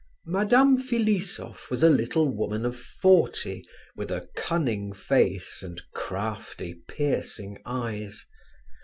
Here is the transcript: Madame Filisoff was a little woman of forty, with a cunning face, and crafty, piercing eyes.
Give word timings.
Madame 0.25 0.79
Filisoff 0.79 1.69
was 1.69 1.83
a 1.83 1.87
little 1.89 2.27
woman 2.27 2.65
of 2.65 2.75
forty, 2.75 3.63
with 3.95 4.09
a 4.09 4.27
cunning 4.35 4.91
face, 4.93 5.61
and 5.61 5.79
crafty, 5.93 6.73
piercing 6.87 7.59
eyes. 7.67 8.25